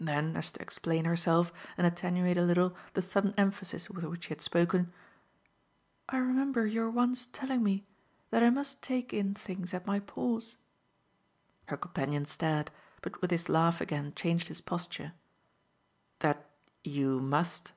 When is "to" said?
0.52-0.62